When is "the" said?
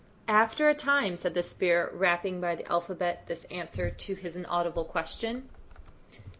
1.35-1.43, 2.55-2.65